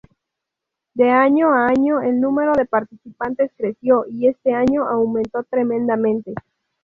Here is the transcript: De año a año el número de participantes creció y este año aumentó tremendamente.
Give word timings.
De 0.95 1.11
año 1.11 1.53
a 1.53 1.67
año 1.67 2.01
el 2.01 2.19
número 2.19 2.53
de 2.53 2.65
participantes 2.65 3.51
creció 3.55 4.05
y 4.09 4.25
este 4.29 4.51
año 4.51 4.87
aumentó 4.87 5.43
tremendamente. 5.43 6.33